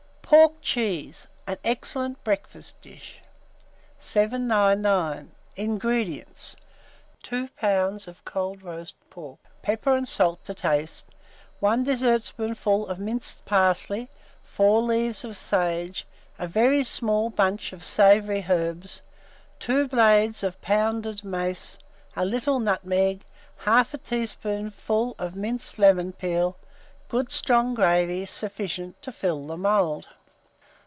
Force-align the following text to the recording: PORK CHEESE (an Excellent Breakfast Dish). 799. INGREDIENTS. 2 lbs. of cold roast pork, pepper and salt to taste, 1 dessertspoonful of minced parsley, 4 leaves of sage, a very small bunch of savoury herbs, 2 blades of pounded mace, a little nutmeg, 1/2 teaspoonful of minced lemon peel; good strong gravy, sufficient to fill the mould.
PORK 0.31 0.61
CHEESE 0.61 1.27
(an 1.45 1.57
Excellent 1.61 2.23
Breakfast 2.23 2.79
Dish). 2.79 3.19
799. 3.99 5.31
INGREDIENTS. 5.57 6.55
2 7.21 7.49
lbs. 7.61 8.07
of 8.07 8.23
cold 8.23 8.63
roast 8.63 8.95
pork, 9.09 9.39
pepper 9.61 9.93
and 9.93 10.07
salt 10.07 10.41
to 10.45 10.53
taste, 10.53 11.07
1 11.59 11.83
dessertspoonful 11.83 12.87
of 12.87 12.97
minced 12.97 13.43
parsley, 13.43 14.09
4 14.43 14.81
leaves 14.81 15.25
of 15.25 15.37
sage, 15.37 16.07
a 16.39 16.47
very 16.47 16.81
small 16.85 17.29
bunch 17.29 17.73
of 17.73 17.83
savoury 17.83 18.45
herbs, 18.49 19.01
2 19.59 19.89
blades 19.89 20.43
of 20.45 20.61
pounded 20.61 21.25
mace, 21.25 21.77
a 22.15 22.23
little 22.23 22.61
nutmeg, 22.61 23.25
1/2 23.65 24.01
teaspoonful 24.01 25.13
of 25.19 25.35
minced 25.35 25.77
lemon 25.77 26.13
peel; 26.13 26.55
good 27.09 27.29
strong 27.29 27.73
gravy, 27.73 28.25
sufficient 28.25 29.01
to 29.01 29.11
fill 29.11 29.45
the 29.45 29.57
mould. 29.57 30.07